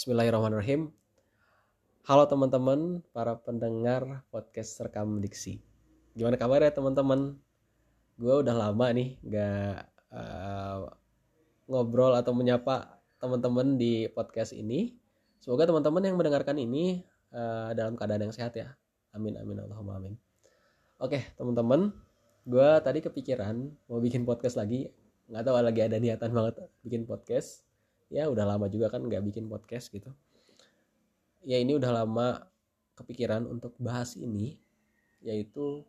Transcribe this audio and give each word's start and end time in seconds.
Bismillahirrahmanirrahim. 0.00 0.96
Halo 2.08 2.24
teman-teman, 2.24 3.04
para 3.12 3.36
pendengar 3.36 4.24
podcast 4.32 4.80
Rekam 4.80 5.20
Diksi. 5.20 5.60
Gimana 6.16 6.40
kabar 6.40 6.64
ya 6.64 6.72
teman-teman? 6.72 7.36
Gue 8.16 8.40
udah 8.40 8.56
lama 8.56 8.96
nih 8.96 9.20
gak 9.20 9.92
uh, 10.08 10.88
ngobrol 11.68 12.16
atau 12.16 12.32
menyapa 12.32 12.96
teman-teman 13.20 13.76
di 13.76 14.08
podcast 14.08 14.56
ini. 14.56 14.96
Semoga 15.36 15.68
teman-teman 15.68 16.00
yang 16.00 16.16
mendengarkan 16.16 16.56
ini 16.56 17.04
uh, 17.36 17.76
dalam 17.76 17.92
keadaan 17.92 18.24
yang 18.24 18.32
sehat 18.32 18.56
ya. 18.56 18.72
Amin 19.12 19.36
amin 19.36 19.68
Allahumma 19.68 20.00
amin. 20.00 20.16
Oke 20.96 21.28
teman-teman, 21.36 21.92
gue 22.48 22.68
tadi 22.80 23.04
kepikiran 23.04 23.68
mau 23.84 24.00
bikin 24.00 24.24
podcast 24.24 24.56
lagi. 24.56 24.88
Nggak 25.28 25.44
tahu 25.44 25.60
lagi 25.60 25.80
ada 25.84 26.00
niatan 26.00 26.32
banget 26.32 26.56
bikin 26.88 27.04
podcast 27.04 27.68
ya 28.10 28.26
udah 28.26 28.42
lama 28.42 28.66
juga 28.66 28.90
kan 28.90 29.06
nggak 29.06 29.22
bikin 29.30 29.46
podcast 29.46 29.88
gitu. 29.94 30.10
Ya 31.46 31.56
ini 31.56 31.78
udah 31.78 32.04
lama 32.04 32.42
kepikiran 32.98 33.48
untuk 33.48 33.72
bahas 33.80 34.18
ini 34.18 34.58
yaitu 35.24 35.86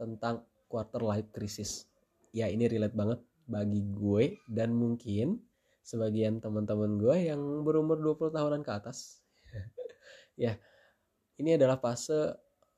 tentang 0.00 0.42
quarter 0.66 1.04
life 1.04 1.28
crisis. 1.30 1.86
Ya 2.32 2.48
ini 2.48 2.66
relate 2.66 2.96
banget 2.96 3.20
bagi 3.44 3.84
gue 3.84 4.40
dan 4.48 4.72
mungkin 4.74 5.44
sebagian 5.84 6.40
teman-teman 6.40 7.00
gue 7.00 7.32
yang 7.32 7.40
berumur 7.62 8.00
20 8.00 8.34
tahunan 8.34 8.60
ke 8.64 8.72
atas. 8.72 9.20
Ya 10.38 10.54
ini 11.34 11.58
adalah 11.58 11.82
fase 11.82 12.14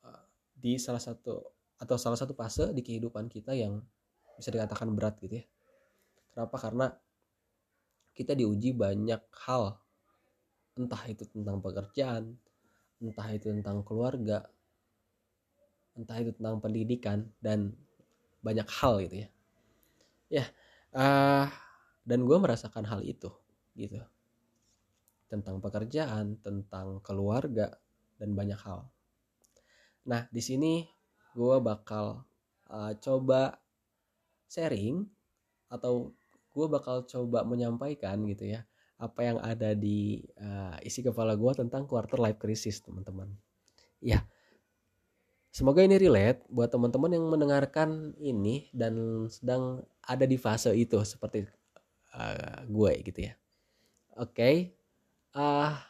uh, 0.00 0.24
di 0.56 0.80
salah 0.80 0.96
satu 0.96 1.44
atau 1.76 1.96
salah 2.00 2.16
satu 2.16 2.32
fase 2.32 2.72
di 2.72 2.80
kehidupan 2.80 3.28
kita 3.28 3.52
yang 3.52 3.84
bisa 4.40 4.48
dikatakan 4.48 4.88
berat 4.96 5.20
gitu 5.20 5.44
ya. 5.44 5.44
Kenapa? 6.32 6.56
Karena 6.56 6.88
kita 8.14 8.34
diuji 8.36 8.74
banyak 8.76 9.22
hal. 9.46 9.78
Entah 10.78 11.02
itu 11.08 11.26
tentang 11.28 11.60
pekerjaan 11.60 12.38
entah 13.00 13.28
itu 13.32 13.48
tentang 13.48 13.80
keluarga 13.80 14.44
entah 15.96 16.16
itu 16.20 16.30
tentang 16.36 16.60
pendidikan 16.60 17.28
dan 17.42 17.74
banyak 18.40 18.68
hal 18.68 19.00
gitu 19.04 19.16
ya. 19.24 19.28
Ya 20.30 20.44
uh, 20.94 21.46
dan 22.06 22.24
gue 22.24 22.36
merasakan 22.38 22.86
hal 22.86 23.00
itu 23.02 23.28
gitu. 23.74 24.00
Tentang 25.26 25.58
pekerjaan 25.58 26.38
tentang 26.40 27.02
keluarga 27.02 27.74
dan 28.16 28.36
banyak 28.36 28.60
hal. 28.60 28.86
Nah 30.06 30.28
di 30.30 30.40
sini 30.40 30.86
gue 31.34 31.56
bakal 31.60 32.24
uh, 32.70 32.92
coba 33.00 33.58
sharing 34.46 35.04
atau 35.70 36.14
gue 36.50 36.66
bakal 36.66 37.06
coba 37.06 37.46
menyampaikan 37.46 38.20
gitu 38.26 38.54
ya 38.58 38.66
apa 39.00 39.20
yang 39.24 39.38
ada 39.40 39.72
di 39.72 40.20
uh, 40.36 40.76
isi 40.84 41.00
kepala 41.00 41.32
gue 41.32 41.52
tentang 41.56 41.88
quarter 41.88 42.20
life 42.20 42.36
crisis 42.36 42.84
teman-teman 42.84 43.32
ya 44.02 44.20
semoga 45.48 45.80
ini 45.80 45.96
relate 45.96 46.44
buat 46.52 46.68
teman-teman 46.68 47.16
yang 47.16 47.24
mendengarkan 47.26 48.12
ini 48.20 48.68
dan 48.76 49.24
sedang 49.32 49.80
ada 50.04 50.28
di 50.28 50.36
fase 50.36 50.76
itu 50.76 51.00
seperti 51.00 51.48
uh, 52.12 52.60
gue 52.68 52.92
gitu 53.08 53.32
ya 53.32 53.34
oke 54.20 54.36
okay. 54.36 54.76
uh, 55.32 55.80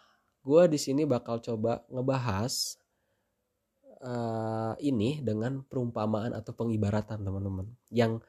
gue 0.46 0.62
di 0.70 0.78
sini 0.78 1.02
bakal 1.02 1.42
coba 1.42 1.82
ngebahas 1.90 2.78
uh, 4.06 4.74
ini 4.80 5.20
dengan 5.20 5.66
perumpamaan 5.66 6.32
atau 6.32 6.54
pengibaratan 6.56 7.20
teman-teman 7.20 7.68
yang 7.92 8.22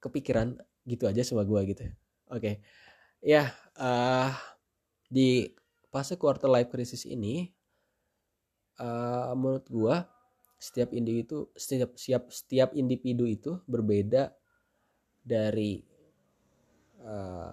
kepikiran 0.00 0.60
gitu 0.84 1.08
aja 1.08 1.24
sama 1.24 1.44
gue 1.44 1.60
gitu 1.72 1.82
oke. 2.28 2.40
Okay. 2.40 2.54
ya 3.24 3.48
uh, 3.80 4.30
di 5.08 5.48
fase 5.88 6.18
quarter 6.20 6.50
life 6.50 6.68
crisis 6.68 7.08
ini 7.08 7.48
uh, 8.80 9.32
menurut 9.36 9.66
gue 9.68 9.96
setiap 10.60 10.96
individu 10.96 11.52
setiap 11.52 11.96
siap 12.00 12.32
setiap 12.32 12.72
individu 12.72 13.28
itu 13.28 13.60
berbeda 13.68 14.32
dari 15.24 15.80
uh, 17.04 17.52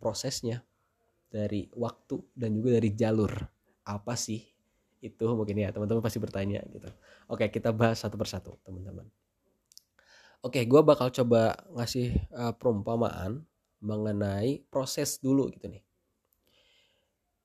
prosesnya 0.00 0.64
dari 1.26 1.68
waktu 1.76 2.16
dan 2.32 2.56
juga 2.56 2.80
dari 2.80 2.90
jalur. 2.96 3.32
Apa 3.86 4.16
sih 4.16 4.40
itu? 5.04 5.26
Mungkin 5.28 5.56
ya 5.60 5.68
teman-teman 5.68 6.00
pasti 6.00 6.16
bertanya 6.16 6.64
gitu. 6.72 6.88
Oke 7.28 7.48
kita 7.52 7.76
bahas 7.76 8.00
satu 8.00 8.16
persatu 8.16 8.56
teman-teman 8.64 9.04
Oke, 10.46 10.62
gue 10.62 10.78
bakal 10.78 11.10
coba 11.10 11.58
ngasih 11.74 12.14
uh, 12.30 12.54
perumpamaan 12.54 13.42
mengenai 13.82 14.62
proses 14.70 15.18
dulu 15.18 15.50
gitu 15.50 15.66
nih. 15.66 15.82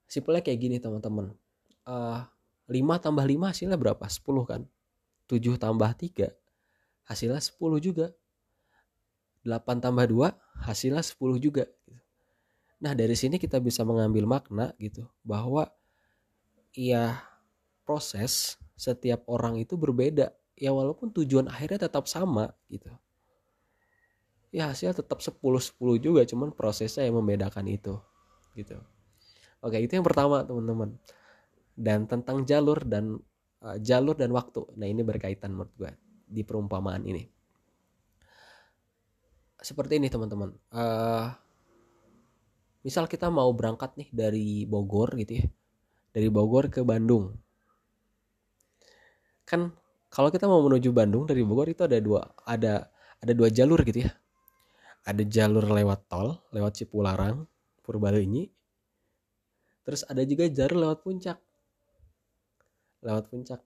Simpelnya 0.06 0.46
kayak 0.46 0.60
gini 0.62 0.78
teman-teman. 0.78 1.34
Uh, 1.82 2.22
5 2.70 2.78
tambah 3.02 3.26
5 3.26 3.42
hasilnya 3.50 3.74
berapa? 3.82 4.06
10 4.06 4.22
kan? 4.46 4.62
7 5.26 5.58
tambah 5.58 5.90
3 5.98 6.30
hasilnya 7.10 7.42
10 7.42 7.58
juga. 7.82 8.14
8 9.50 9.82
tambah 9.82 10.06
2 10.06 10.62
hasilnya 10.70 11.02
10 11.02 11.42
juga. 11.42 11.66
Nah 12.86 12.94
dari 12.94 13.18
sini 13.18 13.42
kita 13.42 13.58
bisa 13.58 13.82
mengambil 13.82 14.30
makna 14.30 14.78
gitu. 14.78 15.10
Bahwa 15.26 15.74
ya 16.78 17.18
proses 17.82 18.62
setiap 18.78 19.26
orang 19.26 19.58
itu 19.58 19.74
berbeda 19.74 20.38
ya 20.56 20.72
walaupun 20.72 21.10
tujuan 21.16 21.48
akhirnya 21.48 21.88
tetap 21.88 22.06
sama 22.08 22.52
gitu. 22.68 22.90
Ya 24.52 24.68
hasilnya 24.68 25.00
tetap 25.00 25.24
10-10 25.24 25.80
juga 26.04 26.22
cuman 26.28 26.52
prosesnya 26.52 27.08
yang 27.08 27.20
membedakan 27.24 27.72
itu 27.72 27.96
gitu. 28.56 28.76
Oke 29.62 29.78
itu 29.80 29.94
yang 29.96 30.06
pertama 30.06 30.44
teman-teman. 30.44 30.98
Dan 31.78 32.06
tentang 32.06 32.44
jalur 32.44 32.84
dan 32.84 33.22
uh, 33.64 33.78
jalur 33.80 34.18
dan 34.18 34.34
waktu. 34.34 34.66
Nah 34.76 34.88
ini 34.90 35.02
berkaitan 35.06 35.56
menurut 35.56 35.74
gue 35.78 35.92
di 36.28 36.42
perumpamaan 36.42 37.06
ini. 37.08 37.24
Seperti 39.62 40.02
ini 40.02 40.10
teman-teman. 40.10 40.52
Uh, 40.74 41.30
misal 42.82 43.06
kita 43.06 43.30
mau 43.30 43.48
berangkat 43.54 43.94
nih 43.96 44.10
dari 44.10 44.48
Bogor 44.66 45.14
gitu 45.22 45.46
ya. 45.46 45.46
Dari 46.12 46.28
Bogor 46.28 46.68
ke 46.68 46.82
Bandung. 46.82 47.38
Kan 49.46 49.72
kalau 50.12 50.28
kita 50.28 50.44
mau 50.44 50.60
menuju 50.60 50.92
Bandung 50.92 51.24
dari 51.24 51.40
Bogor 51.48 51.72
itu 51.72 51.88
ada 51.88 51.96
dua 52.04 52.20
ada 52.44 52.92
ada 53.24 53.32
dua 53.32 53.48
jalur 53.48 53.80
gitu 53.88 54.04
ya. 54.04 54.12
Ada 55.08 55.24
jalur 55.24 55.64
lewat 55.66 56.12
tol 56.12 56.36
lewat 56.52 56.84
Cipularang 56.84 57.48
Purbalunyi. 57.80 58.52
Terus 59.88 60.04
ada 60.06 60.22
juga 60.28 60.52
jalur 60.52 60.78
lewat 60.84 61.00
puncak. 61.00 61.40
Lewat 63.08 63.32
puncak. 63.32 63.64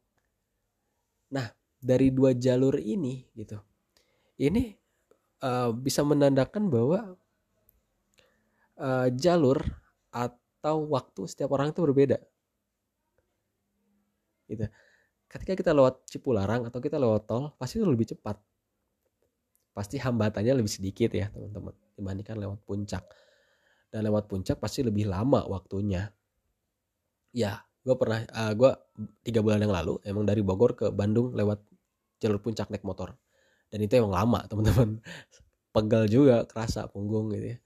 Nah 1.34 1.50
dari 1.82 2.14
dua 2.14 2.38
jalur 2.38 2.78
ini 2.78 3.26
gitu 3.34 3.58
ini 4.38 4.78
uh, 5.42 5.74
bisa 5.74 6.06
menandakan 6.06 6.70
bahwa 6.70 7.18
uh, 8.78 9.08
jalur 9.18 9.66
atau 10.14 10.94
waktu 10.94 11.26
setiap 11.26 11.58
orang 11.58 11.74
itu 11.74 11.82
berbeda. 11.82 12.22
Gitu 14.46 14.70
ketika 15.30 15.54
kita 15.58 15.72
lewat 15.74 16.06
Cipularang 16.10 16.68
atau 16.70 16.80
kita 16.80 16.96
lewat 17.02 17.28
tol 17.28 17.54
pasti 17.58 17.82
itu 17.82 17.88
lebih 17.88 18.08
cepat. 18.16 18.38
Pasti 19.76 20.00
hambatannya 20.00 20.56
lebih 20.56 20.72
sedikit 20.72 21.12
ya 21.12 21.28
teman-teman 21.28 21.76
dibandingkan 22.00 22.40
lewat 22.40 22.60
puncak. 22.64 23.04
Dan 23.92 24.08
lewat 24.08 24.28
puncak 24.32 24.60
pasti 24.60 24.84
lebih 24.84 25.08
lama 25.08 25.44
waktunya. 25.48 26.12
Ya 27.36 27.60
gue 27.86 27.96
pernah 28.00 28.24
uh, 28.24 28.54
gue 28.56 28.72
tiga 29.22 29.46
bulan 29.46 29.62
yang 29.62 29.76
lalu 29.76 30.02
emang 30.08 30.26
dari 30.26 30.42
Bogor 30.42 30.74
ke 30.74 30.90
Bandung 30.90 31.36
lewat 31.36 31.62
jalur 32.24 32.40
puncak 32.40 32.72
naik 32.72 32.88
motor. 32.88 33.14
Dan 33.68 33.84
itu 33.84 34.00
emang 34.00 34.16
lama 34.16 34.40
teman-teman. 34.48 35.04
Pegal 35.76 36.08
juga 36.08 36.48
kerasa 36.48 36.88
punggung 36.88 37.36
gitu 37.36 37.52
ya. 37.52 37.60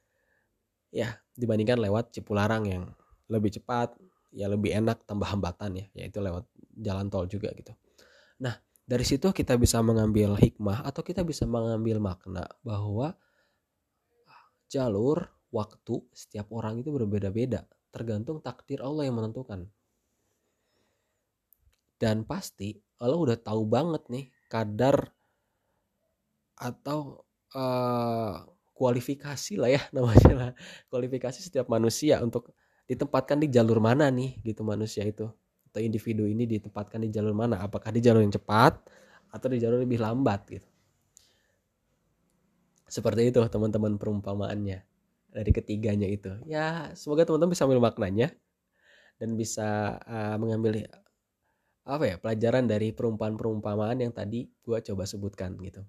Ya 0.90 1.09
dibandingkan 1.38 1.78
lewat 1.78 2.18
Cipularang 2.18 2.66
yang 2.66 2.83
lebih 3.30 3.54
cepat 3.54 3.94
ya 4.30 4.46
lebih 4.46 4.74
enak 4.74 5.06
tambah 5.10 5.26
hambatan 5.26 5.81
ya 5.81 5.86
yaitu 6.06 6.22
lewat 6.22 6.46
jalan 6.78 7.10
tol 7.10 7.26
juga 7.26 7.50
gitu. 7.54 7.74
Nah 8.42 8.58
dari 8.86 9.06
situ 9.06 9.30
kita 9.30 9.58
bisa 9.58 9.81
mengambil 9.86 10.34
hikmah 10.38 10.81
atau 10.86 11.06
kita 11.06 11.22
bisa 11.22 11.46
mengambil 11.46 12.02
makna 12.02 12.46
bahwa 12.66 13.14
jalur 14.70 15.30
waktu 15.50 16.06
setiap 16.14 16.54
orang 16.54 16.81
itu 16.81 16.94
berbeda-beda 16.94 17.66
tergantung 17.90 18.42
takdir 18.42 18.86
Allah 18.86 19.10
yang 19.10 19.18
menentukan. 19.18 19.66
Dan 22.00 22.24
pasti 22.24 22.80
Allah 23.02 23.20
udah 23.20 23.38
tahu 23.38 23.68
banget 23.68 24.08
nih 24.08 24.26
kadar 24.48 25.12
atau 26.56 27.28
uh, 27.56 28.48
kualifikasi 28.72 29.60
lah 29.60 29.70
ya 29.74 29.81
namanya 29.96 30.34
lah. 30.34 30.52
Kualifikasi 30.88 31.44
setiap 31.44 31.68
manusia 31.68 32.24
untuk 32.24 32.56
ditempatkan 32.89 33.38
di 33.38 33.53
jalur 33.53 33.77
mana 33.77 34.09
nih 34.09 34.41
gitu 34.41 34.65
manusia 34.65 35.06
itu? 35.06 35.30
Atau 35.69 35.86
individu 35.86 36.25
ini 36.25 36.50
ditempatkan 36.50 36.97
di 37.06 37.13
jalur 37.13 37.38
mana? 37.38 37.62
Apakah 37.62 37.94
di 37.94 38.01
jalur 38.01 38.25
yang 38.25 38.33
cepat 38.33 38.81
atau 39.30 39.47
di 39.53 39.62
jalur 39.62 39.86
lebih 39.86 40.01
lambat 40.01 40.41
gitu? 40.50 40.65
Seperti 42.89 43.30
itu 43.30 43.38
teman-teman 43.45 44.01
perumpamaannya 44.01 44.81
dari 45.30 45.51
ketiganya 45.53 46.09
itu. 46.09 46.33
Ya 46.50 46.89
semoga 46.97 47.30
teman-teman 47.30 47.53
bisa 47.53 47.69
ambil 47.69 47.77
maknanya 47.77 48.33
dan 49.21 49.38
bisa 49.38 50.01
uh, 50.09 50.42
mengambil 50.42 50.89
apa 51.85 52.06
ya 52.09 52.15
pelajaran 52.18 52.65
dari 52.65 52.89
perumpamaan-perumpamaan 52.89 54.01
yang 54.01 54.09
tadi 54.09 54.50
gue 54.50 54.77
coba 54.81 55.06
sebutkan 55.06 55.53
gitu. 55.62 55.85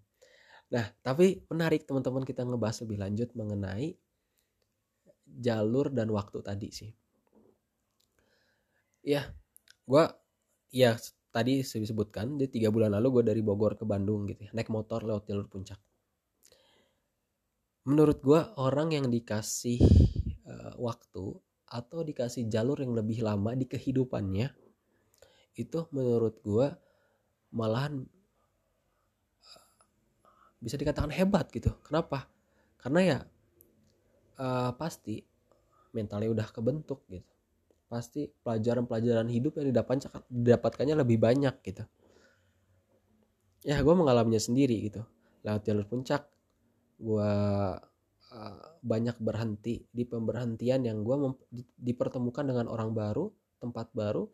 Nah 0.69 0.93
tapi 1.01 1.41
menarik 1.49 1.89
teman-teman 1.89 2.29
kita 2.29 2.45
ngebahas 2.45 2.85
lebih 2.85 3.01
lanjut 3.01 3.33
mengenai 3.33 3.97
jalur 5.39 5.95
dan 5.95 6.11
waktu 6.11 6.43
tadi 6.43 6.69
sih. 6.75 6.91
Ya 9.07 9.31
gue 9.87 10.05
ya 10.71 10.95
tadi 11.31 11.63
saya 11.63 11.87
sebutkan 11.87 12.39
di 12.39 12.51
tiga 12.51 12.75
bulan 12.75 12.95
lalu 12.99 13.21
gue 13.21 13.25
dari 13.35 13.43
Bogor 13.43 13.79
ke 13.79 13.87
Bandung 13.87 14.27
gitu 14.27 14.47
ya, 14.47 14.51
naik 14.55 14.71
motor 14.71 15.07
lewat 15.07 15.31
jalur 15.31 15.47
puncak. 15.47 15.79
Menurut 17.87 18.19
gue 18.21 18.41
orang 18.61 18.93
yang 18.93 19.07
dikasih 19.09 19.81
uh, 20.47 20.75
waktu 20.77 21.33
atau 21.71 22.03
dikasih 22.03 22.51
jalur 22.51 22.83
yang 22.83 22.93
lebih 22.99 23.23
lama 23.23 23.55
di 23.55 23.65
kehidupannya 23.65 24.51
itu 25.55 25.79
menurut 25.95 26.43
gue 26.43 26.67
malahan 27.55 28.05
uh, 29.43 29.67
bisa 30.61 30.77
dikatakan 30.77 31.15
hebat 31.15 31.49
gitu. 31.55 31.73
Kenapa? 31.87 32.29
Karena 32.77 33.01
ya 33.01 33.19
uh, 34.41 34.73
pasti 34.75 35.21
mentalnya 35.93 36.33
udah 36.33 36.49
kebentuk 36.49 37.05
gitu. 37.13 37.29
Pasti 37.91 38.31
pelajaran-pelajaran 38.31 39.29
hidup 39.29 39.61
yang 39.61 39.75
didapatkan 39.75 40.25
didapatkannya 40.31 40.97
lebih 40.97 41.21
banyak 41.21 41.55
gitu. 41.61 41.85
Ya 43.67 43.77
gue 43.85 43.95
mengalaminya 43.95 44.41
sendiri 44.41 44.89
gitu. 44.89 45.05
Lewat 45.45 45.63
jalur 45.69 45.85
puncak 45.85 46.25
gue 47.01 47.33
uh, 48.33 48.65
banyak 48.81 49.17
berhenti 49.21 49.85
di 49.93 50.05
pemberhentian 50.09 50.85
yang 50.85 51.05
gue 51.05 51.17
dipertemukan 51.77 52.45
dengan 52.45 52.67
orang 52.69 52.97
baru 52.97 53.29
tempat 53.61 53.93
baru 53.93 54.25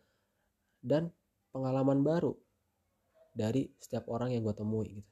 dan 0.83 1.11
pengalaman 1.51 2.07
baru 2.07 2.37
dari 3.35 3.73
setiap 3.83 4.07
orang 4.13 4.37
yang 4.37 4.47
gue 4.47 4.55
temui 4.55 4.89
gitu. 5.03 5.11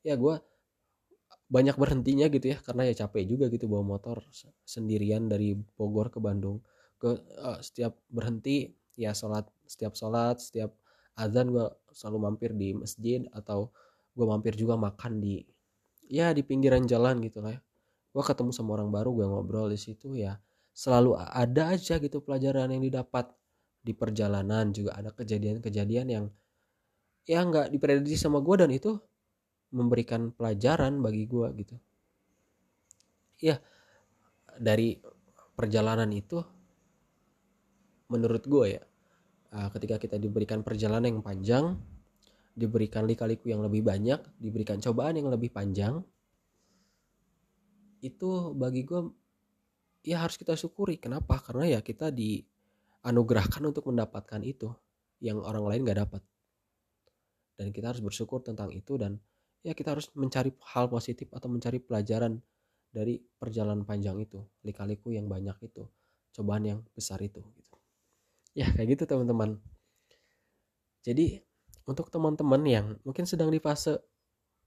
Ya 0.00 0.16
gue 0.16 0.40
banyak 1.50 1.74
berhentinya 1.74 2.30
gitu 2.30 2.54
ya 2.54 2.58
karena 2.62 2.86
ya 2.86 3.04
capek 3.04 3.26
juga 3.26 3.50
gitu 3.50 3.66
bawa 3.66 3.98
motor 3.98 4.22
sendirian 4.62 5.26
dari 5.26 5.58
Bogor 5.58 6.14
ke 6.14 6.22
Bandung 6.22 6.62
ke 7.02 7.10
uh, 7.42 7.58
setiap 7.58 7.98
berhenti 8.06 8.70
ya 8.94 9.10
sholat 9.10 9.50
setiap 9.66 9.98
sholat 9.98 10.38
setiap 10.38 10.70
azan 11.18 11.50
gue 11.50 11.66
selalu 11.90 12.18
mampir 12.22 12.54
di 12.54 12.70
masjid 12.72 13.26
atau 13.34 13.74
gue 14.14 14.26
mampir 14.30 14.54
juga 14.54 14.78
makan 14.78 15.18
di 15.18 15.42
ya 16.06 16.30
di 16.30 16.46
pinggiran 16.46 16.86
jalan 16.86 17.18
gitu 17.18 17.42
lah 17.42 17.58
ya. 17.58 17.60
gue 18.14 18.22
ketemu 18.22 18.50
sama 18.54 18.78
orang 18.78 18.94
baru 18.94 19.10
gue 19.10 19.26
ngobrol 19.26 19.66
di 19.74 19.78
situ 19.78 20.14
ya 20.14 20.38
selalu 20.70 21.18
ada 21.18 21.74
aja 21.74 21.98
gitu 21.98 22.22
pelajaran 22.22 22.70
yang 22.70 22.82
didapat 22.82 23.26
di 23.80 23.90
perjalanan 23.90 24.70
juga 24.70 24.94
ada 24.94 25.10
kejadian-kejadian 25.10 26.06
yang 26.06 26.24
ya 27.26 27.42
nggak 27.42 27.74
diprediksi 27.74 28.14
sama 28.14 28.38
gue 28.38 28.54
dan 28.60 28.70
itu 28.70 29.00
memberikan 29.70 30.34
pelajaran 30.34 30.98
bagi 31.02 31.24
gue 31.26 31.46
gitu. 31.62 31.76
Ya 33.40 33.62
dari 34.60 35.00
perjalanan 35.56 36.10
itu 36.12 36.42
menurut 38.10 38.42
gue 38.44 38.66
ya 38.76 38.82
uh, 39.54 39.68
ketika 39.72 39.96
kita 39.96 40.16
diberikan 40.18 40.60
perjalanan 40.66 41.16
yang 41.16 41.22
panjang 41.24 41.78
diberikan 42.52 43.06
lika-liku 43.06 43.48
yang 43.48 43.62
lebih 43.62 43.86
banyak 43.86 44.20
diberikan 44.36 44.82
cobaan 44.82 45.16
yang 45.16 45.30
lebih 45.30 45.54
panjang 45.54 46.02
itu 48.00 48.52
bagi 48.56 48.82
gue 48.84 49.00
ya 50.04 50.24
harus 50.24 50.40
kita 50.40 50.56
syukuri. 50.56 50.96
Kenapa? 50.96 51.40
Karena 51.40 51.78
ya 51.78 51.80
kita 51.84 52.08
dianugerahkan 52.08 53.60
untuk 53.64 53.88
mendapatkan 53.92 54.40
itu 54.44 54.72
yang 55.20 55.40
orang 55.40 55.64
lain 55.68 55.80
gak 55.84 56.00
dapat. 56.08 56.22
Dan 57.60 57.76
kita 57.76 57.92
harus 57.92 58.00
bersyukur 58.00 58.40
tentang 58.40 58.72
itu 58.72 58.96
dan 58.96 59.20
ya 59.60 59.76
kita 59.76 59.92
harus 59.92 60.08
mencari 60.16 60.52
hal 60.72 60.88
positif 60.88 61.28
atau 61.32 61.48
mencari 61.52 61.78
pelajaran 61.80 62.40
dari 62.90 63.20
perjalanan 63.20 63.86
panjang 63.86 64.18
itu 64.18 64.42
lika-liku 64.66 65.14
yang 65.14 65.30
banyak 65.30 65.54
itu 65.62 65.86
cobaan 66.34 66.64
yang 66.66 66.80
besar 66.96 67.22
itu 67.22 67.42
gitu. 67.58 67.76
Ya 68.56 68.66
kayak 68.72 68.98
gitu 68.98 69.04
teman-teman. 69.06 69.62
Jadi 71.06 71.38
untuk 71.86 72.10
teman-teman 72.10 72.62
yang 72.66 72.86
mungkin 73.06 73.24
sedang 73.24 73.48
di 73.50 73.62
fase 73.62 73.98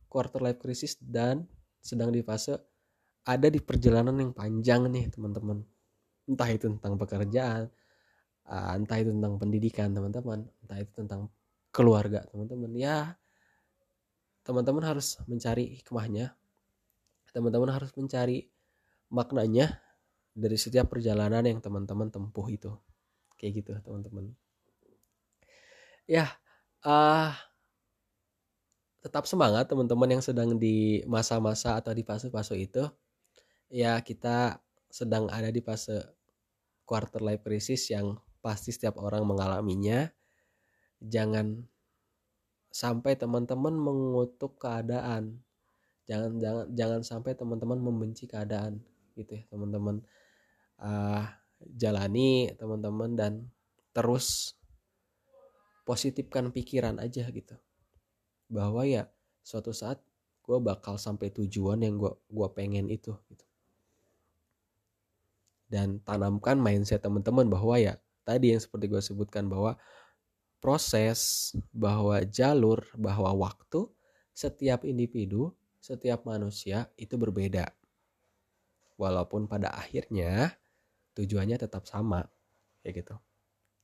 quarter 0.07 0.39
life 0.39 0.59
crisis 0.61 0.95
dan 1.01 1.43
sedang 1.83 2.13
di 2.13 2.23
fase 2.23 2.55
ada 3.23 3.47
di 3.47 3.59
perjalanan 3.59 4.15
yang 4.19 4.31
panjang 4.31 4.87
nih 4.87 5.11
teman-teman. 5.11 5.63
Entah 6.27 6.49
itu 6.51 6.71
tentang 6.71 6.95
pekerjaan 6.95 7.67
ah, 8.47 8.75
entah 8.75 8.99
itu 8.99 9.11
tentang 9.11 9.35
pendidikan 9.39 9.91
teman-teman. 9.91 10.47
Entah 10.63 10.79
itu 10.79 10.91
tentang 10.95 11.27
keluarga 11.75 12.23
teman-teman. 12.31 12.71
Ya 12.75 13.19
teman-teman 14.43 14.83
harus 14.83 15.19
mencari 15.25 15.79
hikmahnya. 15.79 16.35
Teman-teman 17.33 17.71
harus 17.73 17.89
mencari 17.97 18.45
maknanya 19.09 19.81
dari 20.35 20.59
setiap 20.59 20.91
perjalanan 20.91 21.41
yang 21.41 21.59
teman-teman 21.63 22.11
tempuh 22.11 22.47
itu. 22.51 22.71
Kayak 23.39 23.63
gitu 23.63 23.71
teman-teman. 23.81 24.35
Ya 26.03 26.35
uh, 26.83 27.31
tetap 29.03 29.27
semangat 29.27 29.67
teman-teman 29.67 30.19
yang 30.19 30.23
sedang 30.23 30.59
di 30.59 31.03
masa-masa 31.07 31.79
atau 31.79 31.95
di 31.95 32.03
fase-fase 32.03 32.55
itu. 32.59 32.83
Ya 33.71 33.97
kita 34.03 34.61
sedang 34.93 35.31
ada 35.31 35.49
di 35.49 35.63
fase 35.63 36.03
quarter 36.85 37.23
life 37.23 37.41
crisis 37.41 37.89
yang 37.89 38.19
pasti 38.43 38.69
setiap 38.75 38.99
orang 38.99 39.23
mengalaminya. 39.25 40.11
Jangan 41.03 41.72
sampai 42.73 43.13
teman-teman 43.13 43.77
mengutuk 43.77 44.57
keadaan. 44.57 45.37
Jangan 46.09 46.41
jangan 46.41 46.65
jangan 46.73 47.01
sampai 47.05 47.37
teman-teman 47.37 47.77
membenci 47.77 48.25
keadaan 48.25 48.81
gitu 49.13 49.37
ya 49.37 49.45
teman-teman. 49.53 50.01
Uh, 50.81 51.23
jalani 51.77 52.51
teman-teman 52.57 53.13
dan 53.13 53.33
terus 53.93 54.57
positifkan 55.85 56.49
pikiran 56.49 56.97
aja 56.97 57.29
gitu. 57.29 57.55
Bahwa 58.49 58.83
ya 58.89 59.05
suatu 59.45 59.69
saat 59.69 60.01
gue 60.43 60.57
bakal 60.59 60.99
sampai 60.99 61.31
tujuan 61.31 61.79
yang 61.79 61.95
gue 61.95 62.11
gua 62.27 62.51
pengen 62.51 62.89
itu 62.91 63.15
gitu. 63.31 63.45
Dan 65.69 66.03
tanamkan 66.03 66.59
mindset 66.59 67.05
teman-teman 67.05 67.47
bahwa 67.47 67.79
ya 67.79 67.95
tadi 68.27 68.51
yang 68.51 68.59
seperti 68.59 68.91
gue 68.91 68.99
sebutkan 68.99 69.47
bahwa 69.47 69.79
proses 70.63 71.51
bahwa 71.75 72.23
jalur 72.23 72.87
bahwa 72.95 73.35
waktu 73.35 73.91
setiap 74.31 74.87
individu 74.87 75.51
setiap 75.83 76.23
manusia 76.23 76.87
itu 76.95 77.19
berbeda. 77.19 77.67
Walaupun 78.95 79.51
pada 79.51 79.75
akhirnya 79.75 80.55
tujuannya 81.19 81.59
tetap 81.59 81.83
sama 81.83 82.23
kayak 82.79 83.03
gitu. 83.03 83.15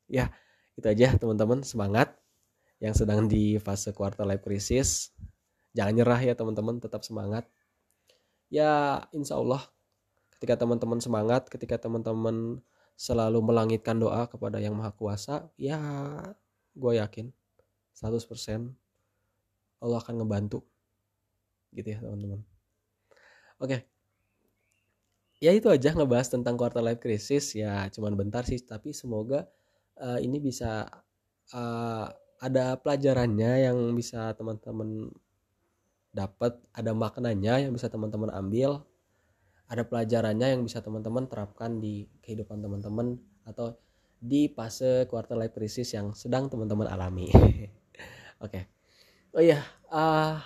Ya 0.07 0.31
itu 0.79 0.88
aja 0.88 1.19
teman-teman. 1.19 1.59
Semangat 1.67 2.15
yang 2.79 2.95
sedang 2.95 3.27
di 3.27 3.59
fase 3.59 3.91
quarter 3.91 4.24
life 4.24 4.39
crisis. 4.39 5.12
Jangan 5.75 6.00
nyerah 6.00 6.21
ya 6.24 6.33
teman-teman. 6.39 6.79
Tetap 6.79 7.03
semangat. 7.03 7.51
Ya 8.48 9.03
insya 9.12 9.36
Allah 9.36 9.67
ketika 10.39 10.55
teman-teman 10.55 11.03
semangat 11.03 11.51
ketika 11.51 11.75
teman-teman 11.75 12.63
selalu 12.95 13.43
melangitkan 13.43 14.00
doa 14.00 14.24
kepada 14.31 14.63
yang 14.63 14.71
maha 14.71 14.95
kuasa 14.95 15.51
ya 15.59 15.75
gue 16.79 16.93
yakin 16.98 17.27
100% 18.00 19.83
Allah 19.83 20.00
akan 20.00 20.15
ngebantu. 20.24 20.63
Gitu 21.75 21.93
ya 21.93 22.00
teman-teman. 22.00 22.39
Oke. 23.59 23.83
Ya 25.39 25.55
itu 25.55 25.71
aja 25.71 25.95
ngebahas 25.95 26.31
tentang 26.31 26.55
quarter 26.55 26.83
life 26.83 27.03
crisis. 27.03 27.51
Ya 27.55 27.88
cuman 27.91 28.15
bentar 28.15 28.48
sih 28.48 28.59
tapi 28.63 28.95
semoga 28.95 29.48
uh, 30.00 30.19
ini 30.19 30.39
bisa 30.39 30.88
uh, 31.51 32.07
ada 32.39 32.79
pelajarannya 32.79 33.67
yang 33.67 33.77
bisa 33.95 34.31
teman-teman 34.36 35.12
dapat 36.15 36.57
ada 36.74 36.91
maknanya 36.95 37.62
yang 37.62 37.75
bisa 37.75 37.91
teman-teman 37.91 38.33
ambil 38.33 38.81
ada 39.69 39.86
pelajarannya 39.86 40.57
yang 40.57 40.65
bisa 40.65 40.81
teman-teman 40.81 41.29
terapkan 41.29 41.77
di 41.77 42.09
kehidupan 42.25 42.57
teman-teman 42.57 43.21
atau 43.45 43.77
di 44.19 44.51
fase 44.51 45.07
quarter 45.07 45.39
life 45.39 45.55
crisis 45.55 45.95
yang 45.95 46.11
sedang 46.11 46.51
teman-teman 46.51 46.88
alami. 46.91 47.31
Oke. 47.33 47.71
Okay. 48.39 48.63
oh 49.35 49.43
iya 49.43 49.61
uh, 49.93 50.41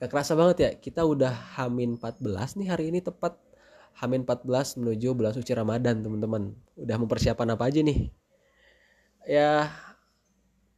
kerasa 0.00 0.32
banget 0.32 0.56
ya 0.58 0.70
kita 0.80 1.04
udah 1.04 1.60
hamin 1.60 2.00
14 2.00 2.56
nih 2.56 2.68
hari 2.72 2.88
ini 2.88 3.04
tepat 3.04 3.36
Hamin 4.00 4.24
14 4.24 4.80
menuju 4.80 5.12
bulan 5.12 5.36
suci 5.36 5.52
Ramadan 5.52 6.00
teman-teman. 6.00 6.56
Udah 6.78 6.96
mempersiapkan 6.96 7.48
apa 7.52 7.68
aja 7.68 7.84
nih? 7.84 8.08
Ya 9.28 9.68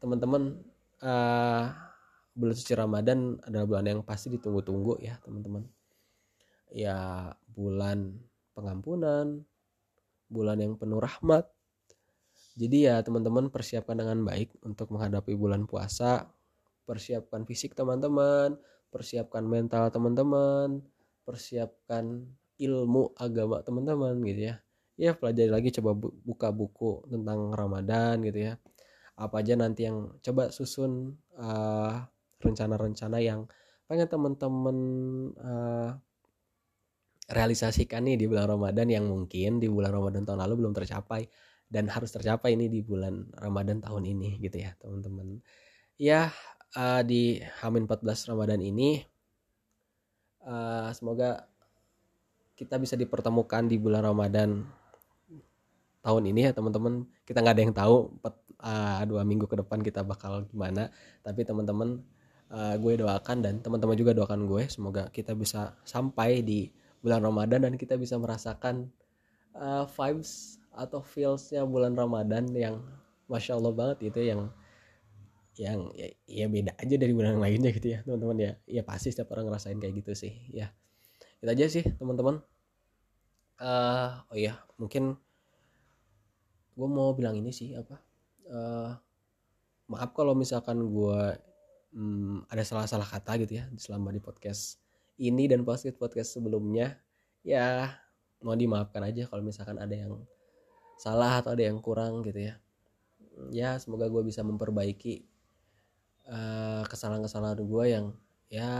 teman-teman 0.02 0.58
uh, 0.98 1.64
bulan 2.34 2.56
suci 2.58 2.74
Ramadan 2.74 3.38
adalah 3.46 3.66
bulan 3.68 3.86
yang 3.86 4.00
pasti 4.02 4.32
ditunggu-tunggu 4.32 4.98
ya 4.98 5.22
teman-teman. 5.22 5.70
Ya 6.74 7.30
bulan 7.52 8.16
pengampunan 8.58 9.46
bulan 10.32 10.58
yang 10.58 10.74
penuh 10.80 10.98
rahmat 10.98 11.46
jadi 12.52 12.78
ya 12.92 12.96
teman-teman 13.00 13.48
persiapkan 13.48 13.96
dengan 13.96 14.22
baik 14.28 14.52
untuk 14.64 14.92
menghadapi 14.92 15.32
bulan 15.36 15.64
puasa. 15.64 16.28
Persiapkan 16.84 17.46
fisik 17.46 17.72
teman-teman 17.78 18.58
persiapkan 18.92 19.40
mental 19.48 19.88
teman-teman 19.88 20.84
persiapkan 21.24 22.28
ilmu 22.60 23.16
agama 23.16 23.64
teman-teman 23.64 24.20
gitu 24.28 24.52
ya. 24.52 24.54
Ya 25.00 25.16
pelajari 25.16 25.48
lagi 25.48 25.72
coba 25.72 25.96
buka 25.96 26.52
buku 26.52 27.08
tentang 27.08 27.56
Ramadan 27.56 28.20
gitu 28.20 28.52
ya. 28.52 28.54
Apa 29.16 29.40
aja 29.40 29.56
nanti 29.56 29.88
yang 29.88 30.20
coba 30.20 30.52
susun 30.52 31.16
uh, 31.40 32.04
rencana-rencana 32.44 33.18
yang 33.24 33.48
pengen 33.88 34.08
teman-teman 34.12 34.78
uh, 35.40 35.90
realisasikan 37.32 38.04
nih 38.04 38.20
di 38.20 38.26
bulan 38.28 38.46
Ramadan 38.46 38.86
yang 38.92 39.08
mungkin 39.08 39.58
di 39.58 39.66
bulan 39.66 39.90
Ramadan 39.90 40.28
tahun 40.28 40.44
lalu 40.44 40.64
belum 40.64 40.72
tercapai 40.76 41.24
dan 41.72 41.88
harus 41.88 42.12
tercapai 42.12 42.52
ini 42.52 42.68
di 42.68 42.84
bulan 42.84 43.32
Ramadan 43.32 43.80
tahun 43.80 44.04
ini 44.04 44.36
gitu 44.44 44.60
ya 44.60 44.76
teman-teman. 44.76 45.40
Ya 45.96 46.28
uh, 46.76 47.00
di 47.00 47.40
Hamin 47.64 47.88
14 47.88 48.30
Ramadan 48.36 48.60
ini 48.60 49.00
uh, 50.44 50.92
semoga 50.92 51.48
kita 52.52 52.76
bisa 52.76 52.94
dipertemukan 52.94 53.64
di 53.64 53.80
bulan 53.80 54.04
Ramadan 54.04 54.68
tahun 56.04 56.22
ini 56.28 56.40
ya 56.46 56.52
teman-teman. 56.52 57.08
Kita 57.24 57.40
nggak 57.40 57.54
ada 57.56 57.62
yang 57.64 57.74
tahu 57.74 57.96
empat 58.20 58.34
uh, 58.62 59.02
dua 59.04 59.22
minggu 59.26 59.50
ke 59.50 59.56
depan 59.58 59.82
kita 59.82 60.06
bakal 60.06 60.46
gimana 60.46 60.88
tapi 61.20 61.42
teman-teman 61.42 62.00
uh, 62.54 62.74
gue 62.78 62.94
doakan 63.02 63.42
dan 63.42 63.54
teman-teman 63.60 63.98
juga 63.98 64.14
doakan 64.14 64.46
gue 64.46 64.62
semoga 64.70 65.10
kita 65.10 65.34
bisa 65.34 65.74
sampai 65.82 66.40
di 66.40 66.70
bulan 67.02 67.20
Ramadan 67.20 67.66
dan 67.66 67.74
kita 67.74 67.98
bisa 67.98 68.16
merasakan 68.16 68.88
uh, 69.58 69.84
vibes 69.84 70.62
atau 70.72 71.04
feelsnya 71.04 71.66
bulan 71.68 71.92
Ramadan 71.92 72.48
yang 72.56 72.80
masya 73.28 73.58
Allah 73.58 73.74
banget 73.74 73.98
itu 74.08 74.20
yang 74.24 74.48
yang 75.52 75.92
ya, 75.92 76.08
ya 76.24 76.46
beda 76.48 76.72
aja 76.80 76.94
dari 76.96 77.12
bulan 77.12 77.36
lainnya 77.36 77.68
gitu 77.76 77.92
ya 77.92 78.00
teman-teman 78.06 78.38
ya. 78.40 78.52
Ya 78.64 78.82
pasti 78.86 79.12
setiap 79.12 79.36
orang 79.36 79.52
ngerasain 79.52 79.76
kayak 79.76 80.00
gitu 80.00 80.12
sih 80.16 80.32
ya. 80.48 80.72
Itu 81.44 81.50
aja 81.52 81.66
sih 81.68 81.84
teman-teman. 82.00 82.40
Uh, 83.60 84.10
oh 84.32 84.38
ya 84.38 84.56
mungkin 84.80 85.14
gue 86.72 86.88
mau 86.88 87.12
bilang 87.12 87.36
ini 87.36 87.52
sih 87.52 87.76
apa? 87.76 88.00
Uh, 88.48 88.96
maaf 89.92 90.16
kalau 90.16 90.32
misalkan 90.32 90.80
gue 90.88 91.20
um, 91.92 92.40
ada 92.48 92.64
salah-salah 92.64 93.04
kata 93.04 93.36
gitu 93.44 93.60
ya 93.60 93.68
selama 93.76 94.08
di 94.08 94.24
podcast 94.24 94.80
ini 95.20 95.44
dan 95.50 95.66
podcast 95.66 95.98
podcast 95.98 96.38
sebelumnya 96.38 96.96
ya 97.42 97.90
mau 98.42 98.54
dimaafkan 98.54 99.02
aja 99.06 99.26
kalau 99.30 99.42
misalkan 99.42 99.78
ada 99.78 99.94
yang 99.94 100.22
salah 100.98 101.42
atau 101.42 101.54
ada 101.54 101.66
yang 101.66 101.78
kurang 101.82 102.22
gitu 102.22 102.52
ya. 102.52 102.54
Ya 103.50 103.80
semoga 103.80 104.06
gue 104.06 104.22
bisa 104.22 104.44
memperbaiki 104.44 105.24
uh, 106.28 106.84
kesalahan-kesalahan 106.86 107.58
gue 107.58 107.84
yang 107.88 108.06
ya 108.52 108.70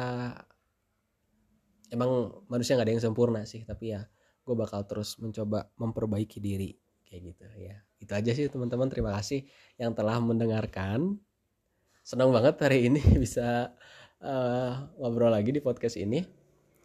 emang 1.89 2.43
manusia 2.49 2.77
nggak 2.77 2.87
ada 2.89 2.95
yang 2.95 3.05
sempurna 3.05 3.41
sih 3.49 3.65
tapi 3.65 3.97
ya 3.97 4.05
gue 4.43 4.55
bakal 4.59 4.85
terus 4.85 5.17
mencoba 5.23 5.71
memperbaiki 5.79 6.43
diri 6.43 6.75
kayak 7.07 7.23
gitu 7.29 7.45
ya. 7.61 7.77
Itu 8.01 8.13
aja 8.17 8.31
sih 8.33 8.49
teman-teman. 8.49 8.89
Terima 8.89 9.13
kasih 9.15 9.45
yang 9.77 9.93
telah 9.93 10.19
mendengarkan. 10.19 11.21
Senang 12.03 12.35
banget 12.35 12.59
hari 12.59 12.91
ini 12.91 12.99
bisa 13.25 13.77
uh, 14.23 14.87
ngobrol 14.97 15.35
lagi 15.35 15.51
di 15.51 15.61
podcast 15.61 15.99
ini. 15.99 16.23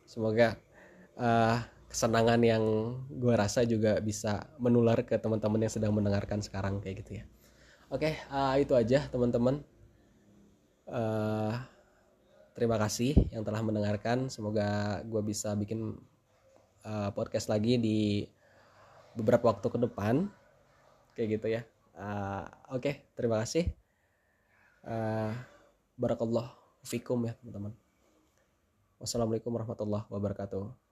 Semoga 0.04 0.58
uh, 1.16 1.58
kesenangan 1.88 2.42
yang 2.44 2.64
gue 3.08 3.34
rasa 3.38 3.64
juga 3.64 4.02
bisa 4.04 4.50
menular 4.60 5.00
ke 5.08 5.16
teman-teman 5.16 5.64
yang 5.64 5.74
sedang 5.74 5.94
mendengarkan 5.96 6.44
sekarang 6.44 6.84
kayak 6.84 7.06
gitu 7.06 7.22
ya. 7.22 7.26
Oke 7.88 8.20
uh, 8.28 8.56
itu 8.60 8.76
aja 8.76 9.08
teman-teman. 9.08 9.64
Uh, 10.88 11.56
terima 12.56 12.76
kasih 12.82 13.16
yang 13.32 13.48
telah 13.48 13.64
mendengarkan. 13.64 14.28
Semoga 14.28 15.00
gue 15.08 15.22
bisa 15.24 15.56
bikin 15.56 15.96
uh, 16.84 17.10
podcast 17.16 17.48
lagi 17.48 17.80
di 17.80 18.28
beberapa 19.16 19.50
waktu 19.50 19.68
ke 19.72 19.80
depan 19.88 20.28
kayak 21.16 21.30
gitu 21.40 21.48
ya. 21.50 21.62
Uh, 21.96 22.46
oke 22.76 23.16
terima 23.16 23.40
kasih. 23.42 23.72
Uh, 24.88 25.36
barakallah 25.98 26.67
fikum 26.88 27.28
ya 27.28 27.36
teman-teman. 27.36 27.76
Wassalamualaikum 29.04 29.52
warahmatullahi 29.52 30.08
wabarakatuh 30.08 30.87